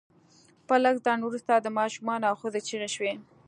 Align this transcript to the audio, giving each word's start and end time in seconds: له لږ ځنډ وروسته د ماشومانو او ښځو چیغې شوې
له 0.67 0.75
لږ 0.85 0.95
ځنډ 1.05 1.21
وروسته 1.23 1.53
د 1.55 1.67
ماشومانو 1.79 2.27
او 2.29 2.35
ښځو 2.41 2.59
چیغې 2.67 2.89
شوې 2.95 3.13